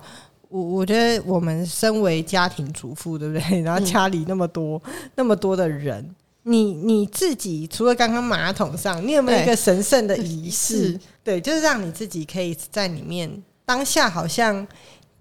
[0.50, 3.62] 我我觉得我们身为家庭主妇，对不对？
[3.62, 4.82] 然后家里那么多
[5.16, 10.98] 那么多的人，你你自己除了刚刚马桶上，你有没有一个神圣的仪式？
[11.24, 14.66] 对，就是让你自己可以在里面当下好像。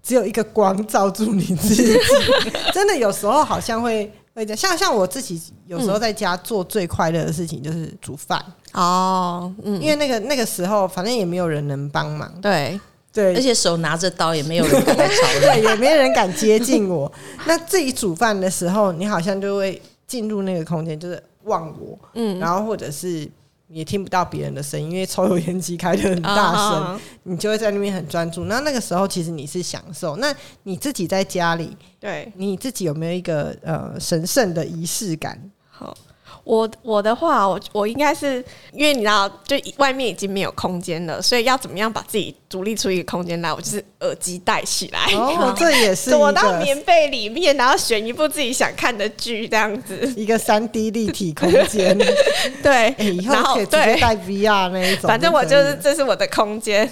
[0.07, 1.97] 只有一个光照住你自己，
[2.71, 4.55] 真的有时候好像会会的。
[4.55, 8.39] 像像我自己有时候在家做最快乐的事情就是煮饭。
[8.73, 12.79] 哦，嗯，因为那个那个时候反正也没有人能帮忙，对。
[13.11, 17.09] 对，而且手拿着刀也没有人敢来吵， 对，也没人敢接近我。
[17.45, 23.25] 那自己煮饭的时候，你好像就会进入那个空间，就是忘我，嗯，然后或者是。
[23.67, 28.45] 也听不到别人的声音，因为抽油烟机开的很大声，你就会在那边很专注。
[28.45, 30.17] 那那个时候，其实你是享受。
[30.17, 35.51] 那你自己在家里，对你自己有没有一个呃神圣的仪式感？
[35.69, 35.97] 好。
[36.45, 43.51] 我我的话，我我应该是因为你知道，就外面已经没有空间了，所以要怎么样把自己独立出一个空间来？
[43.51, 51.97] 我就是耳机戴起来，哦，这也是躲到棉被里面，然后选一部自己想看的剧，这样子一个三 D 立体空间。
[52.61, 55.07] 对， 以后可以直接带 VR 那一种。
[55.07, 56.87] 反正我就是这是我的空间，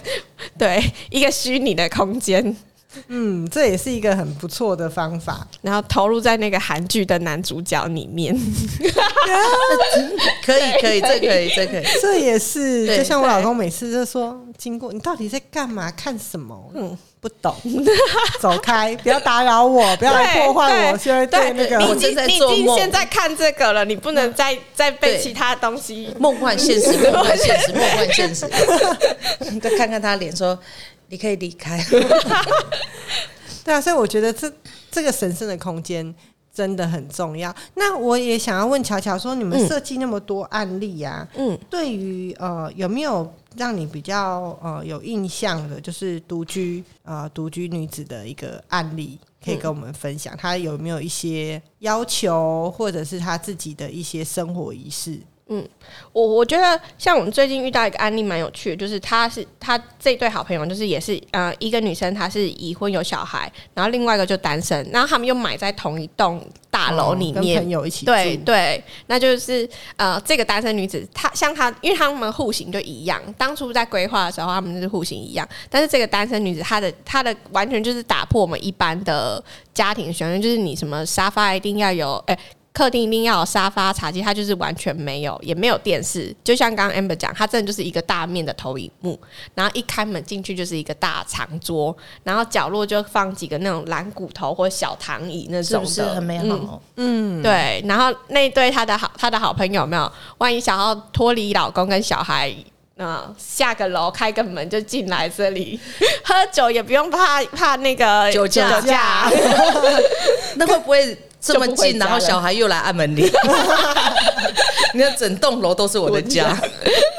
[0.57, 2.57] 对，一个虚拟的空间。
[3.07, 5.47] 嗯，这也是一个很不错的方法。
[5.61, 8.35] 然后投入在那个韩剧的男主角里面，
[10.45, 12.97] 可以，可以，这可以，这可以， 这也是。
[12.97, 15.91] 就像我老公每次就说：“经过你到底在干嘛？
[15.91, 16.71] 看什么？
[16.75, 17.55] 嗯，不懂，
[18.39, 20.97] 走开，不要打扰我，不要来破坏我。
[20.97, 22.77] 现在对那个，我正在做梦。
[22.77, 28.47] 现在看这个了，你不能再再被其他东西梦幻现实，梦幻现实，梦幻现实。
[29.61, 30.57] 再看看他脸，说。”
[31.13, 31.79] 你可以离开，
[33.63, 34.51] 对啊，所以我觉得这
[34.89, 36.03] 这个神圣的空间
[36.51, 37.55] 真的很重要。
[37.75, 50.35] 那我也想要问乔乔说，你们设计那么多案例呀，嗯，对于呃有没有让你比较呃有印象的，就是独居呃独居女子的一个案例，可以跟我们分享？
[50.35, 55.19] 她有没有一些要求，或者是她自己的一些生活仪式？
[55.47, 55.67] 嗯，
[56.13, 82.39] 我我觉得像我们最近遇到一个案例蛮有趣的，就是他是他这对好朋友，就是也是呃一个女生，她是已婚有小孩，然后另外一个就单身，然后他们又买在同一栋大楼里面，朋友一起对对，那就是呃这个单身女子，她像她，因为他们户型就一样，当初在规划的时候他们就是户型一样，但是这个单身女子她的她的完全就是打破我们一般的家庭选择，就是你什么沙发一定要有哎。
[82.73, 86.35] 客厅一定要有沙发、茶几，它就是完全没有，也没有电视。
[86.43, 89.19] 就像刚刚 Amber 讲，它真的就是一个大面的投影幕，
[89.53, 96.81] 然后一开门进去就是一个大长桌，然后角落就放几个那种蓝骨头或小躺椅那种的，很美好。
[96.95, 97.79] 嗯，对。
[97.87, 102.51] 然后那对他的好，他的好朋友没有，万一想要脱离老公跟小孩，
[102.95, 105.79] 那下个楼开个门就进来这里
[106.23, 108.81] 喝酒，也不用怕怕那个酒驾。
[108.81, 109.29] 酒驾，
[110.57, 111.15] 那会不会？
[111.43, 113.29] 这么近，然后小孩又来按门铃，
[114.95, 116.57] 你看整栋楼都是我的家。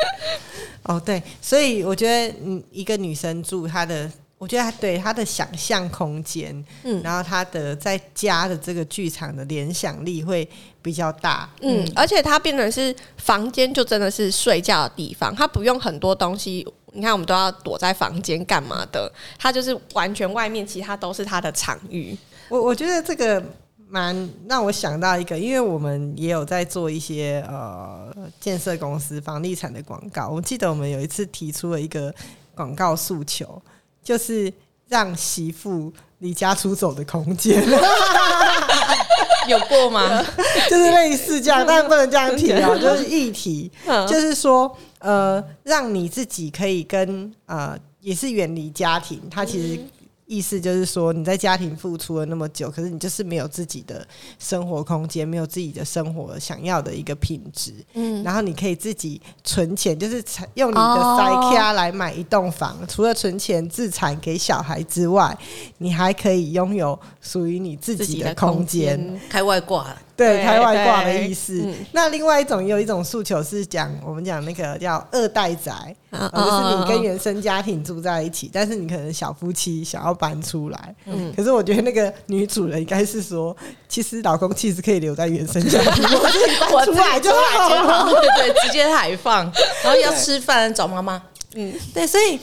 [0.85, 10.49] 哦，对，所以我觉得，嗯，一个女生住她的，我觉得她对她的想象空间，嗯，然后她的在家的这个剧场的联想力会
[10.81, 16.67] 比较大，嗯，而且她变成是房间就真的是睡觉的地方，她不用很多东西。
[16.93, 19.11] 你看，我们都要躲在房间干嘛的？
[19.39, 22.17] 她就是完全外面，其他都是她的场域。
[22.49, 23.43] 我我觉得这个。
[23.89, 30.29] 蛮让我想到一个，因为我们也有在做一些呃建设公司房地产的广告。
[30.29, 32.13] 我记得我们有一次提出了一个
[32.55, 33.63] 广告诉求，
[34.03, 34.53] 就是
[34.89, 37.63] 让媳妇离家出走的空间。
[39.47, 40.25] 有过吗？
[40.71, 43.71] 就是类似这样， 但不能这样提啊，就是议题，
[44.09, 49.81] 就是说呃，让你自己可以跟呃，也是远离家庭，他其实。
[50.27, 54.07] 意思就是说，你在家庭付出了那么久，可是你就是没有自己的
[54.39, 57.73] 生活空间，没有自己的生活想要的一个品质。
[57.93, 62.77] 嗯，然后你可以自己存钱，就是用你的哦塞卡来买一栋房。
[62.89, 65.37] 除了存钱自产给小孩之外，
[65.79, 69.21] 你还可以拥有属于你自自己的空间。
[69.29, 71.61] 开外挂，对，对开外挂的意思。
[71.65, 71.75] 嗯。
[71.93, 80.95] 那另外一种也有一种诉求是讲，我们讲那个叫二代宅，就是你跟原生家庭住在一起，但是你可能小夫妻想要搬出来。
[81.07, 81.33] 嗯。
[81.37, 83.57] 可是我觉得那个女主人应该是说，
[83.89, 88.11] 其实老公其实可以留在原生家庭， 我自己搬出来就好了。
[88.37, 89.45] 对对，直接海放，
[89.83, 91.23] 然后要吃饭找妈妈，
[91.55, 91.73] 嗯。
[91.93, 92.39] 对，所以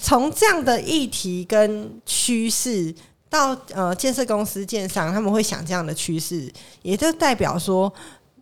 [0.00, 2.94] 从这样的议题跟趋势
[3.34, 7.92] 到呃建设公司建商，他们会想这样的趋势，也就代表说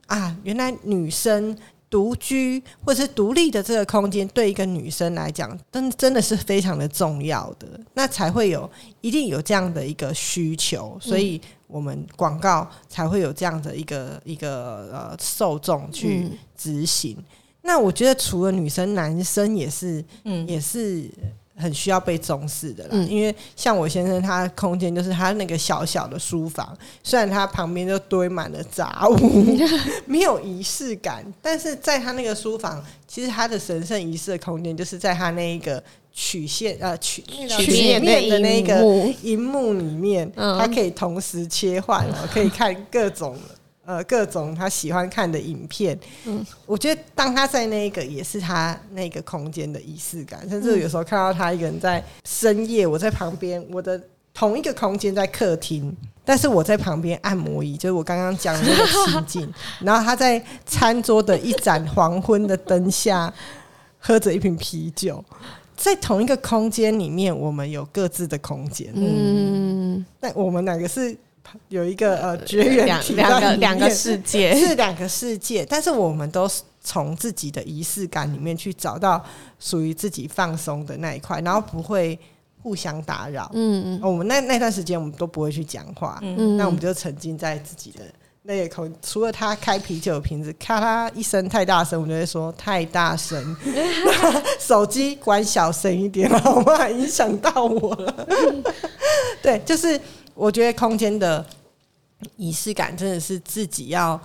[0.07, 1.57] 啊，原来女生。
[1.93, 8.71] 独居或者是独立的这个空间，对一个女生来讲，真真的是非常的重要的，那才会有
[9.03, 17.15] 一定有这样的一个需求，所以我们广告才会有这样的一个一个呃受众去嗯执行。
[17.61, 21.11] 那我觉得除了女生，男生也是，嗯也是
[21.57, 22.91] 很需要被重视的啦。
[22.93, 23.09] 嗯。
[23.09, 29.57] 因为像我先生，他空间就是他那个小小的书房，虽然他旁边就堆满了杂物，
[30.07, 35.83] 没有仪式感，但是在他那个书房，其实他的神圣仪式的空间，就是在他那一个
[36.13, 38.83] 曲线呃曲曲曲面面的那个
[39.23, 40.59] 荧幕里面，嗯。
[40.59, 43.37] 他可以同时切换哦，可以看各种
[43.97, 45.99] 呃各种他喜欢看的影片。
[46.25, 54.01] 嗯，我觉得当他在那个也是他那个空间的仪式感，甚至有时候看到他一个人在深夜，我在旁边，我的
[54.33, 55.95] 同一个空间在客厅。
[56.25, 63.33] 但是我在旁边按摩椅，就是我刚刚讲的那个情境， 然后他在餐桌的一盏黄昏的灯下，
[63.99, 65.23] 喝着一瓶啤酒，
[65.77, 68.93] 在同一个空间里面，我们有各自的空间。
[68.95, 71.17] 嗯，那我们两个是
[71.69, 79.23] 有一个呃绝缘两体在两个两个世界， 是两个世界，但是我们都是从自己的仪式感里面去找到
[79.59, 82.19] 属于自己放松的那一块，然后不会
[82.63, 83.51] 互相打扰。
[83.55, 88.01] 嗯嗯我们那那段时间我们都不会去讲话，嗯那我们就沉浸在自己的
[88.45, 88.89] 那个口。
[89.03, 93.57] 除了他开啤酒瓶子，咔啦一声太大声，我就会说太大声，
[94.59, 96.89] 手机关小声一点好吗？
[96.89, 98.27] 影响到我了。
[99.43, 100.01] 对，就是
[100.35, 101.45] 我觉得空间的
[102.37, 104.21] 仪式感真的是自己要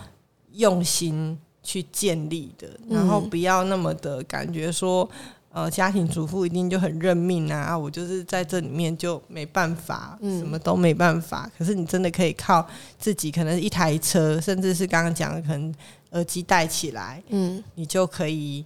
[0.54, 5.10] 用心去建立的，然后不要那么的感觉说。
[5.50, 7.76] 呃，家庭主妇一定就很认命啊！
[7.76, 11.50] 我就是在这里面就没办法，什么都没办法。
[11.58, 12.64] 可是你真的可以靠
[13.00, 15.74] 自己，可能一台车，甚至是刚刚讲的，可能
[16.12, 18.64] 耳机戴起来，嗯你就可以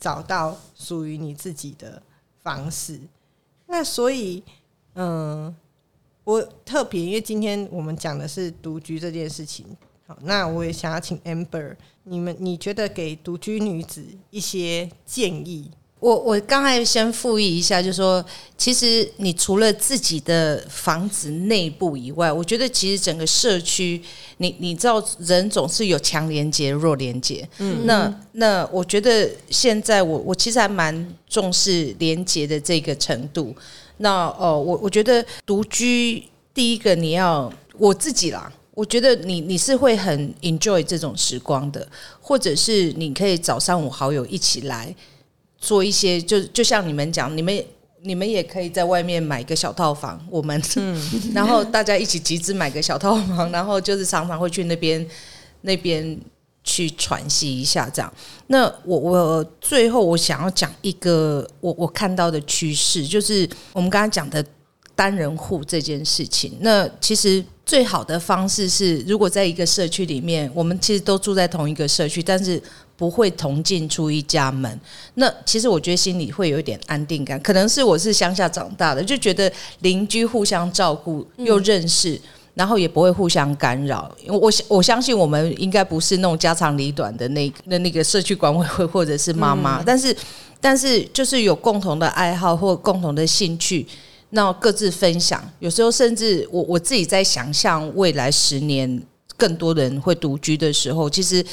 [0.00, 2.02] 找到属于你自己的
[2.42, 2.98] 方式。
[3.68, 4.42] 那所以，
[4.94, 5.54] 嗯、
[6.24, 9.66] 我特别因为今天我们讲的是独居这件事情，
[10.06, 15.70] 好，那我也想要请 Amber，你们你觉得给独居女子一些建议？
[15.98, 18.24] 我我刚才先复议一下，就说
[18.56, 24.02] 其实你除了自己的房子内部以外，我觉得其实整个社区，
[24.38, 27.48] 你你知道人总是有强连接、弱连接。
[27.58, 33.54] 嗯，那那我觉得现在我我其实还蛮重视连接的这个程度。
[34.02, 36.22] 那哦，我我觉得独居
[36.52, 38.52] 第一个你要我自己啦。
[38.74, 41.86] 我觉得你你是会很 enjoy 这种时光的，
[42.22, 44.94] 或者是你可以找三五好友一起来，
[45.58, 47.64] 做一些，就就像你们讲，你们
[48.00, 50.60] 你们也可以在外面买个小套房，我们，
[51.34, 55.06] 然后大家一起集资买个小套房，然后就是常常会去那边
[55.60, 56.18] 那边
[56.64, 58.12] 去喘息一下，这样。
[58.46, 64.44] 那我我最后我想要讲一个我我看到的趋势，就是我们刚刚讲的
[64.94, 66.56] 单人户这件事情。
[66.60, 72.62] 那其实最好的方式是，如果在一个社区里面，我们其实都住在同一个社区，但是
[72.96, 74.80] 不会同进出一家门。
[75.14, 79.50] 那其实我觉得心里会有一点安定感，可能是我是乡下长大的，就觉得
[79.80, 82.20] 邻居互相照顾又认识。
[82.54, 90.14] 然后也不会互相干扰，我我相信我们应该不是那种家长里短的那那那个社区管委会或者是妈妈，但是
[90.60, 93.86] 但是就是有共同的爱好或共同的兴趣，
[94.30, 95.42] 那各自分享。
[95.60, 99.02] 有时候甚至我我自己在想象未来十年
[99.36, 101.44] 更多人会独居的时候，其实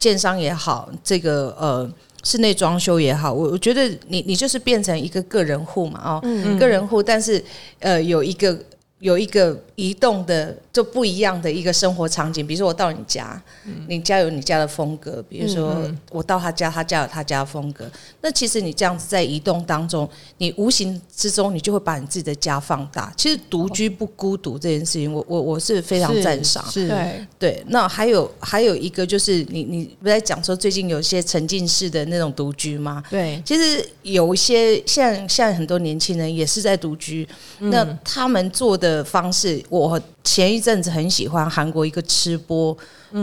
[0.00, 1.88] 建商也好，这个呃
[2.24, 7.42] 室内装修也好，我我觉得你你就是变成一个个人户嘛，哦，个人户，但是
[7.78, 8.58] 呃有一个
[9.00, 12.46] 有一个移动的就不一样的一个生活场景。
[12.46, 13.40] 比如说我到你家，
[13.88, 15.76] 你家有你家的风格；比如说
[16.10, 17.90] 我到他家，他家有他家的风格。
[18.20, 20.08] 那其实你这样子在移动当中，
[20.38, 23.12] 你无形之中你就会把你自己的家放大。
[23.16, 26.64] 其实独居不孤独这件事情，我我我是非常赞赏。
[26.70, 33.02] 是，对，对，那还有还有一个就是你你不在讲说最近有一些沉浸式的那种独居吗？
[33.10, 42.76] 对，其实有一些像现在很多年轻人也是在独居，那他们做的方式，我前一阵子很喜欢韩国一个吃播，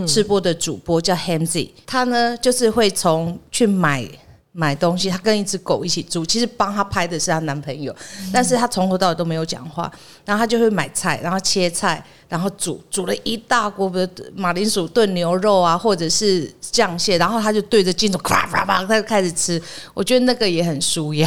[0.07, 4.07] 吃播的主播叫 Hamzy，他呢就是会从去买
[4.59, 7.95] 买东西，她跟一只狗一起住，其实帮她拍的是她男朋友，
[8.33, 9.91] 但是她从头到尾都没有讲话，
[10.25, 12.03] 然后她就会买菜，然后切菜。
[12.29, 14.05] 然后煮煮了一大锅的
[14.35, 19.61] 马铃薯炖牛肉啊，或者是酱蟹，然后她就对着镜头咔咔咔，她就开始吃。
[19.93, 21.25] 我觉得那个也很舒压，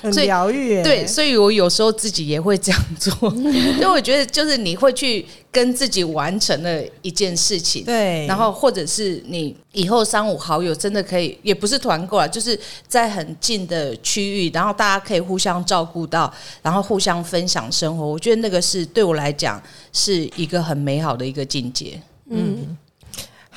[0.00, 0.82] 很疗愈。
[0.82, 5.26] 对，所以我有时候自己也会这样做， 因为我觉得就是你会去
[5.58, 12.56] 跟自己完成了一件事情，对，然后或者是你以后三五好友真的可以，也不是团购啊，就是
[12.86, 16.32] 在很近的区域，然后大家可以互相照顾到，
[16.62, 18.06] 然后互相分享生活。
[18.06, 19.60] 我觉得那个是对我来讲
[19.92, 20.28] 是。
[20.36, 21.98] 一个很美好的一个境界。
[22.28, 22.76] 嗯，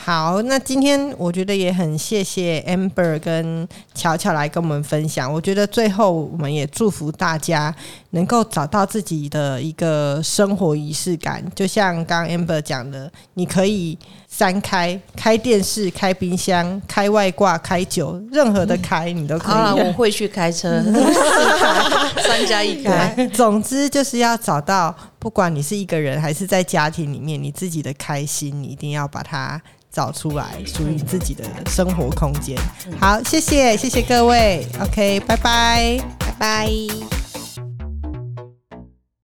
[0.03, 5.31] 好，那今天我觉得也很谢谢 Amber 跟巧巧来跟我们分享。
[5.31, 7.73] 我觉得最后我们也祝福大家
[8.09, 11.43] 能够找到自己的一个生活仪式感。
[11.53, 13.95] 就像刚 Amber 讲的，你可以
[14.27, 19.79] 三开：开电视、开冰箱、开外挂、开酒，任何的开你都可以。
[19.85, 20.81] 我会去开车，
[22.25, 23.29] 三加一开。
[23.31, 24.95] 总之就是要找到。
[25.19, 29.61] 不管你是一个人还是在家庭里面，你自己的开心，你一定要把它
[29.91, 32.57] 找出来，属于自己的生活空间。
[32.99, 34.65] 好，谢谢，谢谢各位。
[34.81, 36.69] OK，拜拜，拜拜。